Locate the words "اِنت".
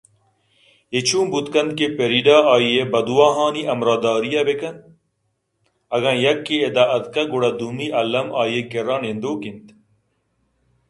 9.47-9.65